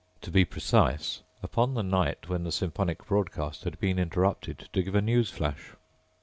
[0.23, 4.95] To be precise, upon the night when the symphonic broadcast had been interrupted to give
[4.95, 5.73] a news flash.